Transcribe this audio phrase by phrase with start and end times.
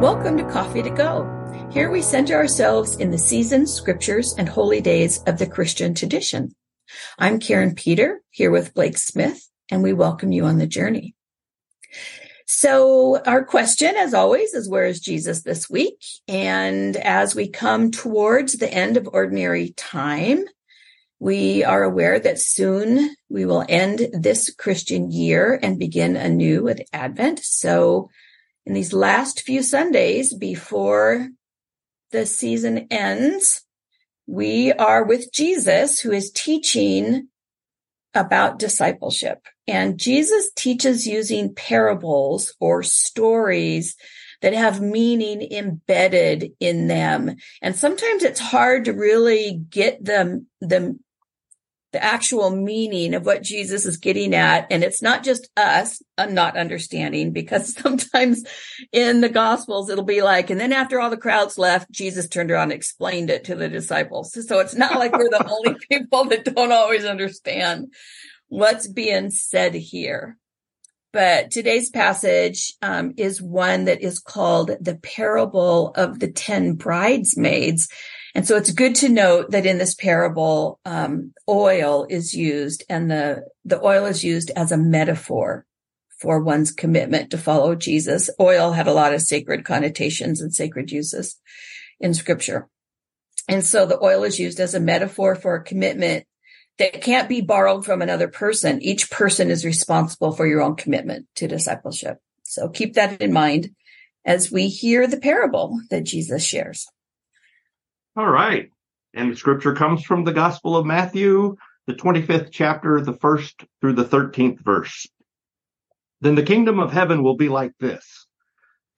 [0.00, 1.26] Welcome to Coffee to Go.
[1.72, 6.54] Here we center ourselves in the seasons, scriptures, and holy days of the Christian tradition.
[7.18, 11.16] I'm Karin Peter here with Blake Smith, and we welcome you on the journey.
[12.46, 15.98] So our question, as always, is where is Jesus this week?
[16.28, 20.44] And as we come towards the end of ordinary time,
[21.18, 26.82] we are aware that soon we will end this Christian year and begin anew with
[26.92, 27.40] Advent.
[27.40, 28.10] So
[28.68, 31.30] in these last few Sundays before
[32.12, 33.64] the season ends,
[34.26, 37.28] we are with Jesus who is teaching
[38.12, 39.38] about discipleship.
[39.66, 43.96] And Jesus teaches using parables or stories
[44.42, 47.36] that have meaning embedded in them.
[47.62, 50.98] And sometimes it's hard to really get them, the
[51.92, 54.66] the actual meaning of what Jesus is getting at.
[54.70, 58.44] And it's not just us not understanding because sometimes
[58.92, 62.50] in the gospels, it'll be like, and then after all the crowds left, Jesus turned
[62.50, 64.32] around and explained it to the disciples.
[64.46, 67.92] So it's not like we're the only people that don't always understand
[68.48, 70.36] what's being said here.
[71.12, 77.88] But today's passage um, is one that is called the parable of the 10 bridesmaids.
[78.34, 83.10] And so it's good to note that in this parable, um, oil is used and
[83.10, 85.64] the, the oil is used as a metaphor
[86.18, 88.28] for one's commitment to follow Jesus.
[88.40, 91.40] Oil had a lot of sacred connotations and sacred uses
[92.00, 92.68] in scripture.
[93.48, 96.26] And so the oil is used as a metaphor for a commitment
[96.78, 98.82] that can't be borrowed from another person.
[98.82, 102.18] Each person is responsible for your own commitment to discipleship.
[102.44, 103.70] So keep that in mind
[104.24, 106.86] as we hear the parable that Jesus shares.
[108.18, 108.68] All right.
[109.14, 111.54] And the scripture comes from the Gospel of Matthew,
[111.86, 115.06] the 25th chapter, the first through the 13th verse.
[116.20, 118.26] Then the kingdom of heaven will be like this.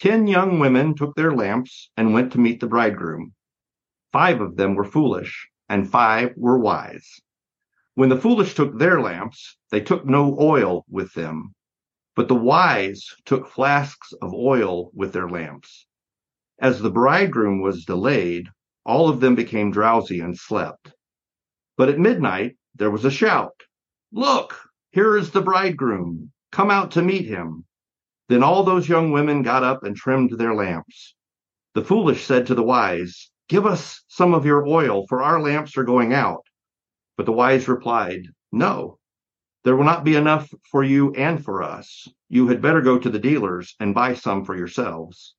[0.00, 3.34] Ten young women took their lamps and went to meet the bridegroom.
[4.10, 7.20] Five of them were foolish, and five were wise.
[7.96, 11.54] When the foolish took their lamps, they took no oil with them,
[12.16, 15.86] but the wise took flasks of oil with their lamps.
[16.58, 18.48] As the bridegroom was delayed,
[18.90, 20.92] all of them became drowsy and slept.
[21.76, 23.54] But at midnight there was a shout
[24.10, 26.32] Look, here is the bridegroom.
[26.50, 27.64] Come out to meet him.
[28.28, 31.14] Then all those young women got up and trimmed their lamps.
[31.74, 35.76] The foolish said to the wise, Give us some of your oil, for our lamps
[35.76, 36.44] are going out.
[37.16, 38.98] But the wise replied, No,
[39.62, 42.08] there will not be enough for you and for us.
[42.28, 45.36] You had better go to the dealers and buy some for yourselves.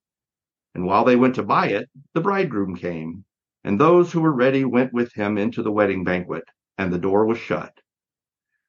[0.74, 3.26] And while they went to buy it, the bridegroom came.
[3.64, 6.46] And those who were ready went with him into the wedding banquet,
[6.78, 7.74] and the door was shut.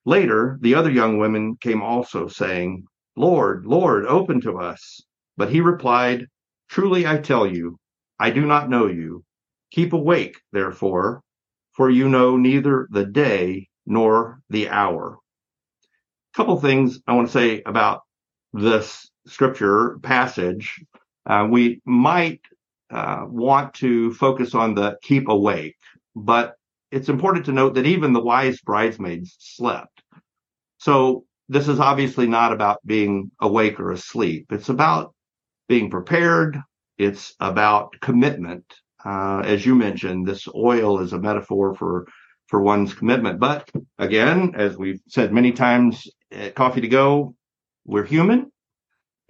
[0.04, 2.84] Later, the other young women came also, saying,
[3.16, 5.02] Lord, Lord, open to us.
[5.36, 6.26] But he replied,
[6.68, 7.78] Truly I tell you,
[8.18, 9.24] I do not know you.
[9.70, 11.22] Keep awake, therefore,
[11.72, 15.18] for you know neither the day nor the hour.
[16.34, 18.02] A couple things I want to say about
[18.52, 20.84] this scripture passage.
[21.26, 22.40] Uh, we might
[22.92, 25.76] uh, want to focus on the keep awake,
[26.14, 26.54] but
[26.90, 30.02] it's important to note that even the wise bridesmaids slept.
[30.78, 34.46] So this is obviously not about being awake or asleep.
[34.50, 35.14] It's about
[35.68, 36.58] being prepared.
[36.98, 38.64] It's about commitment.
[39.04, 42.06] Uh, as you mentioned, this oil is a metaphor for
[42.48, 43.40] for one's commitment.
[43.40, 47.34] But again, as we've said many times at Coffee to Go,
[47.86, 48.51] we're human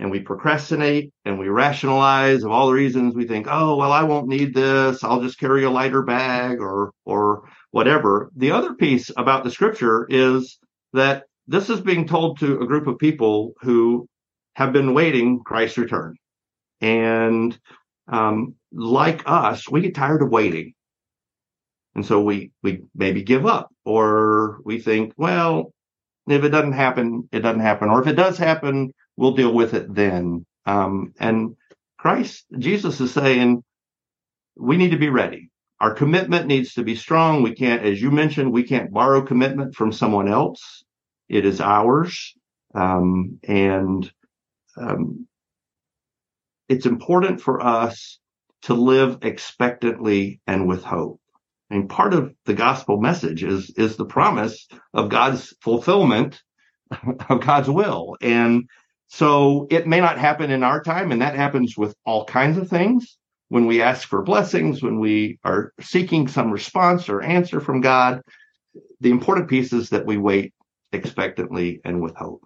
[0.02, 4.02] and we procrastinate and we rationalize of all the reasons we think, oh, well, I
[4.02, 5.04] won't need this.
[5.04, 8.32] I'll just carry a lighter bag or, or whatever.
[8.34, 10.58] The other piece about the scripture is
[10.92, 14.08] that this is being told to a group of people who
[14.56, 16.16] have been waiting Christ's return.
[16.80, 17.56] And,
[18.08, 20.72] um, like us, we get tired of waiting.
[21.94, 25.72] And so we, we maybe give up or we think, well,
[26.26, 27.88] if it doesn't happen, it doesn't happen.
[27.88, 28.92] Or if it does happen,
[29.22, 30.44] we'll deal with it then.
[30.66, 31.54] Um, and
[31.96, 33.62] Christ, Jesus is saying,
[34.56, 35.48] we need to be ready.
[35.80, 37.40] Our commitment needs to be strong.
[37.40, 40.82] We can't, as you mentioned, we can't borrow commitment from someone else.
[41.28, 42.34] It is ours.
[42.74, 44.12] Um, and,
[44.76, 45.28] um,
[46.68, 48.18] it's important for us
[48.62, 51.20] to live expectantly and with hope.
[51.70, 56.42] I mean, part of the gospel message is, is the promise of God's fulfillment
[57.28, 58.16] of God's will.
[58.20, 58.68] And
[59.14, 62.70] so it may not happen in our time, and that happens with all kinds of
[62.70, 63.18] things.
[63.50, 68.22] When we ask for blessings, when we are seeking some response or answer from God,
[69.00, 70.54] the important piece is that we wait
[70.94, 72.42] expectantly and with hope.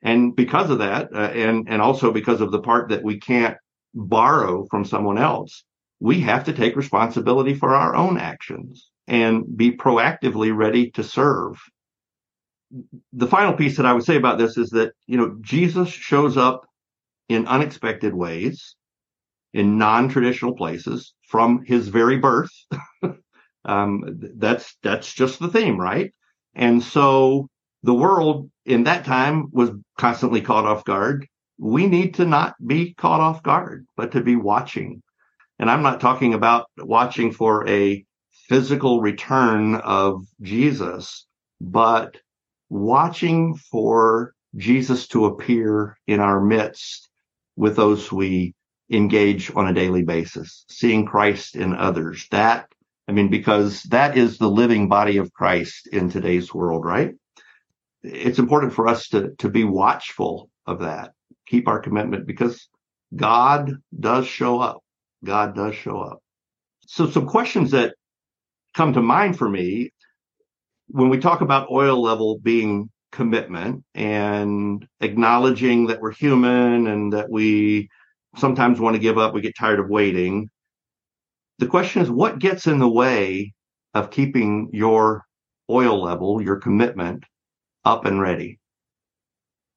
[0.00, 3.56] And because of that, uh, and and also because of the part that we can't
[3.94, 5.64] borrow from someone else.
[5.98, 11.60] We have to take responsibility for our own actions and be proactively ready to serve.
[13.12, 16.36] The final piece that I would say about this is that, you know, Jesus shows
[16.36, 16.66] up
[17.28, 18.76] in unexpected ways,
[19.52, 22.50] in non-traditional places from his very birth.
[23.64, 24.04] um,
[24.36, 26.12] that's, that's just the theme, right?
[26.54, 27.48] And so
[27.82, 31.26] the world in that time was constantly caught off guard.
[31.58, 35.02] We need to not be caught off guard, but to be watching.
[35.58, 38.04] And I'm not talking about watching for a
[38.48, 41.26] physical return of Jesus,
[41.60, 42.16] but
[42.68, 47.08] watching for Jesus to appear in our midst
[47.56, 48.54] with those we
[48.90, 52.26] engage on a daily basis, seeing Christ in others.
[52.30, 52.68] That,
[53.06, 57.12] I mean, because that is the living body of Christ in today's world, right?
[58.02, 61.12] It's important for us to, to be watchful of that,
[61.46, 62.68] keep our commitment because
[63.14, 64.78] God does show up.
[65.24, 66.18] God does show up.
[66.86, 67.94] So some questions that
[68.74, 69.90] come to mind for me
[70.88, 77.30] when we talk about oil level being commitment and acknowledging that we're human and that
[77.30, 77.88] we
[78.36, 80.48] sometimes want to give up, we get tired of waiting.
[81.58, 83.52] The question is what gets in the way
[83.94, 85.24] of keeping your
[85.70, 87.24] oil level, your commitment
[87.84, 88.58] up and ready?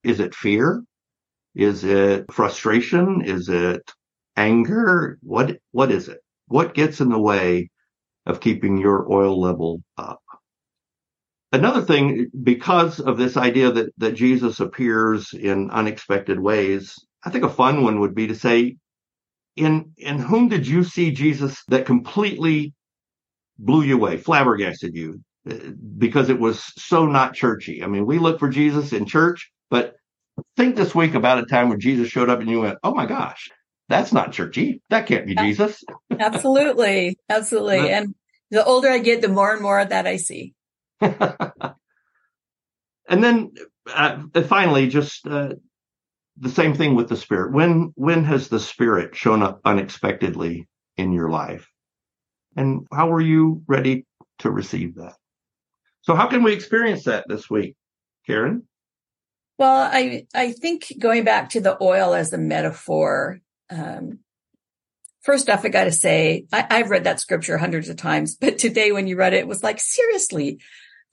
[0.04, 0.84] Is it fear?
[1.56, 3.22] Is it frustration?
[3.22, 3.82] Is it
[4.38, 5.18] anger?
[5.22, 6.20] What what is it?
[6.48, 7.70] What gets in the way
[8.26, 10.21] of keeping your oil level up?
[11.54, 16.96] Another thing, because of this idea that, that Jesus appears in unexpected ways,
[17.26, 18.78] I think a fun one would be to say,
[19.58, 22.74] in, in whom did you see Jesus that completely
[23.60, 25.56] blew you away, flabbergasted you, uh,
[25.98, 27.84] because it was so not churchy?
[27.84, 29.96] I mean, we look for Jesus in church, but
[30.56, 33.06] think this week about a time when Jesus showed up and you went, oh my
[33.06, 33.50] gosh,
[33.90, 34.82] that's not churchy.
[34.90, 35.84] That can't be Jesus.
[36.20, 37.18] absolutely.
[37.30, 37.92] Absolutely.
[37.92, 38.16] and
[38.52, 40.54] the older I get, the more and more of that I see.
[43.10, 43.52] and then
[43.92, 45.54] uh, finally, just uh,
[46.38, 47.54] the same thing with the spirit.
[47.54, 50.68] When when has the spirit shown up unexpectedly
[50.98, 51.68] in your life,
[52.56, 54.06] and how were you ready
[54.40, 55.16] to receive that?
[56.02, 57.76] So, how can we experience that this week,
[58.28, 58.64] Karin?
[59.58, 63.40] Well, I I think going back to the oil as a metaphor.
[63.70, 64.20] Um,
[65.22, 68.58] first off, I got to say, I, have read that scripture hundreds of times, but
[68.58, 70.60] today when you read it, it was like, seriously,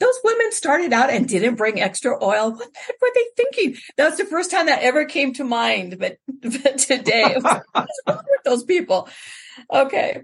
[0.00, 2.52] those women started out and didn't bring extra oil.
[2.52, 3.80] What the heck were they thinking?
[3.96, 5.98] That's the first time that ever came to mind.
[5.98, 9.08] But, but today, what's wrong with those people?
[9.72, 10.22] Okay.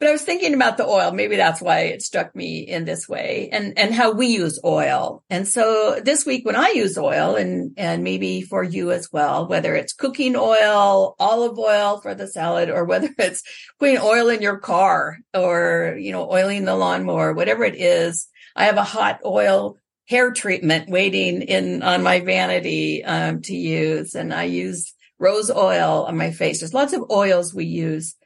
[0.00, 1.12] But I was thinking about the oil.
[1.12, 5.22] Maybe that's why it struck me in this way and, and how we use oil.
[5.30, 9.46] And so this week when I use oil and, and maybe for you as well,
[9.46, 13.44] whether it's cooking oil, olive oil for the salad, or whether it's
[13.78, 18.64] putting oil in your car or, you know, oiling the lawnmower, whatever it is, I
[18.64, 19.78] have a hot oil
[20.08, 26.04] hair treatment waiting in on my vanity um, to use, and I use rose oil
[26.08, 26.60] on my face.
[26.60, 28.16] There's lots of oils we use.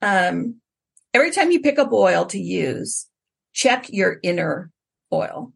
[0.00, 0.56] Um,
[1.12, 3.06] every time you pick up oil to use,
[3.52, 4.70] check your inner
[5.12, 5.52] oil.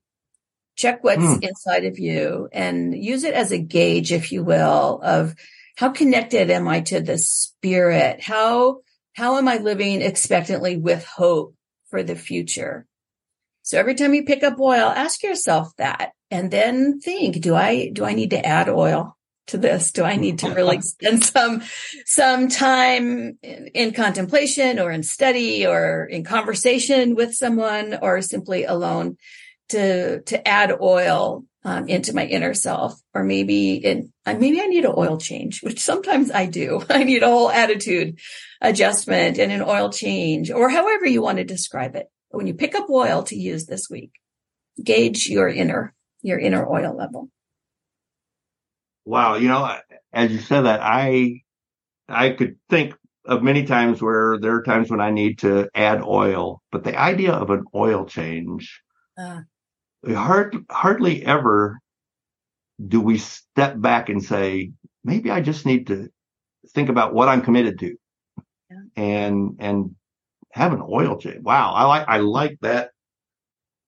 [0.76, 1.42] Check what's mm.
[1.42, 5.34] inside of you and use it as a gauge, if you will, of
[5.76, 8.22] how connected am I to the spirit?
[8.22, 8.80] How,
[9.14, 11.54] how am I living expectantly with hope
[11.88, 12.86] for the future?
[13.62, 17.90] So every time you pick up oil, ask yourself that and then think, do I,
[17.92, 19.16] do I need to add oil
[19.48, 19.92] to this?
[19.92, 21.62] Do I need to really spend some,
[22.04, 28.64] some time in, in contemplation or in study or in conversation with someone or simply
[28.64, 29.16] alone
[29.68, 34.66] to, to add oil um, into my inner self, or maybe in, uh, maybe I
[34.66, 36.84] need an oil change, which sometimes I do.
[36.90, 38.18] I need a whole attitude
[38.60, 42.74] adjustment and an oil change, or however you want to describe it when you pick
[42.74, 44.12] up oil to use this week,
[44.82, 47.28] gauge your inner, your inner oil level.
[49.04, 49.34] Wow.
[49.36, 49.76] You know,
[50.12, 51.42] as you said that, I,
[52.08, 56.02] I could think of many times where there are times when I need to add
[56.02, 58.82] oil, but the idea of an oil change,
[59.18, 59.40] uh,
[60.06, 61.78] hard, hardly ever
[62.84, 64.72] do we step back and say,
[65.04, 66.08] maybe I just need to
[66.74, 67.94] think about what I'm committed to
[68.70, 68.76] yeah.
[68.96, 69.94] and, and
[70.52, 71.42] have an oil change.
[71.42, 71.72] Wow.
[71.72, 72.90] I like, I like that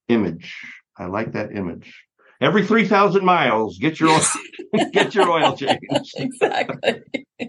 [0.08, 0.56] image.
[0.96, 2.04] I like that image.
[2.40, 4.20] Every 3000 miles, get your, oil,
[4.92, 5.78] get your oil change.
[6.16, 7.02] exactly.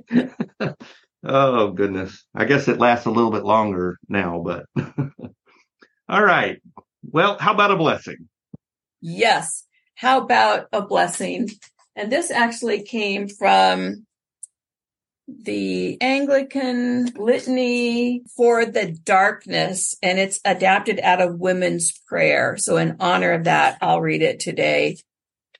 [1.24, 2.24] oh goodness.
[2.36, 4.65] I guess it lasts a little bit longer now, but
[6.10, 6.62] all right.
[7.03, 8.29] Well, how about a blessing?
[9.01, 9.65] Yes.
[9.95, 11.50] How about a blessing?
[11.95, 14.05] And this actually came from
[15.27, 22.58] the Anglican litany for the darkness, and it's adapted out of women's prayer.
[22.58, 24.98] So, in honor of that, I'll read it today.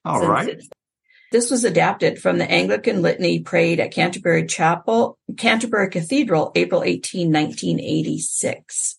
[0.04, 0.60] All right.
[1.32, 7.32] This was adapted from the Anglican litany prayed at Canterbury Chapel, Canterbury Cathedral, April 18,
[7.32, 8.98] 1986.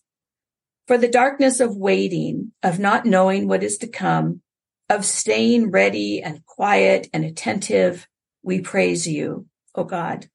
[0.86, 4.42] For the darkness of waiting, of not knowing what is to come,
[4.90, 8.06] of staying ready and quiet and attentive,
[8.42, 10.28] we praise you, O God.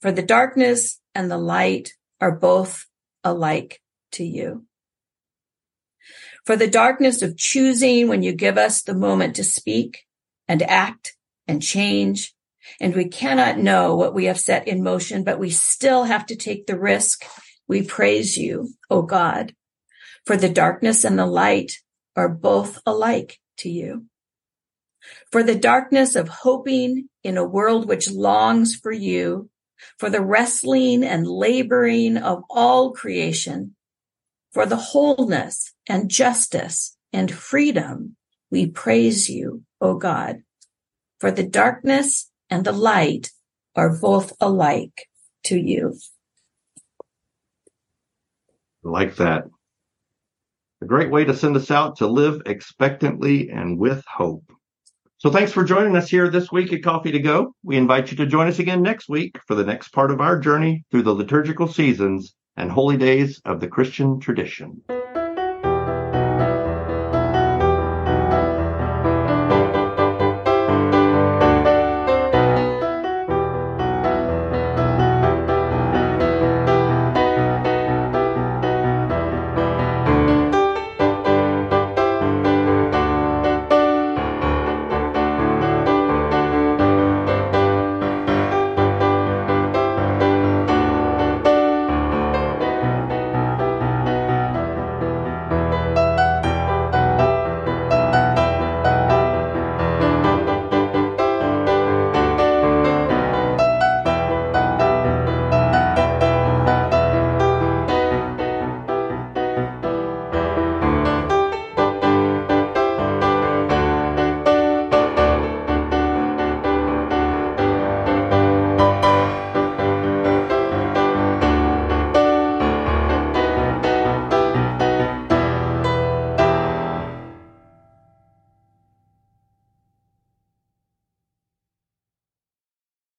[0.00, 2.86] For the darkness and the light are both
[3.24, 3.80] alike
[4.12, 4.64] to you.
[6.44, 10.06] For the darkness of choosing when you give us the moment to speak
[10.46, 12.34] and act and change.
[12.80, 16.36] And we cannot know what we have set in motion, but we still have to
[16.36, 17.24] take the risk.
[17.66, 19.54] We praise you, O God,
[20.24, 21.72] for the darkness and the light
[22.16, 24.06] are both alike to you.
[25.30, 29.50] For the darkness of hoping in a world which longs for you
[29.98, 33.74] for the wrestling and laboring of all creation,
[34.52, 38.16] for the wholeness and justice and freedom,
[38.50, 40.42] we praise you, O God.
[41.20, 43.30] For the darkness and the light
[43.74, 45.08] are both alike
[45.44, 45.98] to you.
[48.82, 49.44] Like that.
[50.80, 54.52] A great way to send us out to live expectantly and with hope.
[55.20, 57.52] So thanks for joining us here this week at Coffee to Go.
[57.64, 60.38] We invite you to join us again next week for the next part of our
[60.38, 64.80] journey through the liturgical seasons and holy days of the Christian tradition.